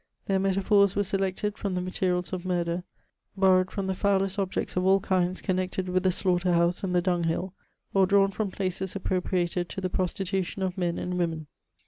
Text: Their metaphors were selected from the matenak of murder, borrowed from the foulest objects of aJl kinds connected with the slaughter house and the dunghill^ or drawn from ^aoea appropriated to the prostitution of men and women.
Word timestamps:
Their 0.25 0.39
metaphors 0.39 0.95
were 0.95 1.03
selected 1.03 1.59
from 1.59 1.75
the 1.75 1.79
matenak 1.79 2.33
of 2.33 2.43
murder, 2.43 2.83
borrowed 3.37 3.69
from 3.69 3.85
the 3.85 3.93
foulest 3.93 4.39
objects 4.39 4.75
of 4.75 4.81
aJl 4.81 5.03
kinds 5.03 5.41
connected 5.41 5.89
with 5.89 6.01
the 6.01 6.11
slaughter 6.11 6.53
house 6.53 6.83
and 6.83 6.95
the 6.95 7.03
dunghill^ 7.03 7.51
or 7.93 8.07
drawn 8.07 8.31
from 8.31 8.49
^aoea 8.49 8.95
appropriated 8.95 9.69
to 9.69 9.79
the 9.79 9.91
prostitution 9.91 10.63
of 10.63 10.75
men 10.75 10.97
and 10.97 11.19
women. 11.19 11.45